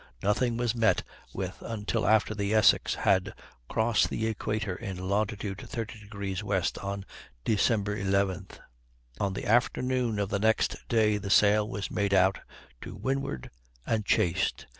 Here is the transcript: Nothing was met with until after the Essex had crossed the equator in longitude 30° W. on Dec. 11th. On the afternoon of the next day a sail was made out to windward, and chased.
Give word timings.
Nothing 0.23 0.57
was 0.57 0.73
met 0.73 1.03
with 1.31 1.61
until 1.61 2.07
after 2.07 2.33
the 2.33 2.55
Essex 2.55 2.95
had 2.95 3.35
crossed 3.69 4.09
the 4.09 4.25
equator 4.25 4.75
in 4.75 4.97
longitude 5.07 5.59
30° 5.59 6.09
W. 6.09 6.35
on 6.81 7.05
Dec. 7.45 8.03
11th. 8.03 8.57
On 9.19 9.33
the 9.33 9.45
afternoon 9.45 10.17
of 10.17 10.29
the 10.29 10.39
next 10.39 10.77
day 10.89 11.17
a 11.17 11.29
sail 11.29 11.69
was 11.69 11.91
made 11.91 12.15
out 12.15 12.39
to 12.81 12.95
windward, 12.95 13.51
and 13.85 14.03
chased. 14.03 14.65